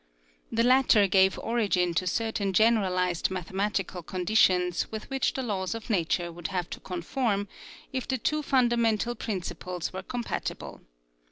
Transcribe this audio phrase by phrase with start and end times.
[0.51, 5.91] The latter gave origin to certain gen eralized mathematical conditions with which the laws of
[5.91, 7.47] nature would have to conform
[7.93, 10.81] if the two fundamental principles were com patible.